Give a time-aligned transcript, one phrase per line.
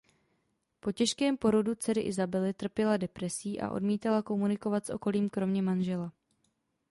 [0.79, 6.11] Po těžkém porodu dcery Isabely trpěla depresí a odmítala komunikovat s okolím kromě manžela.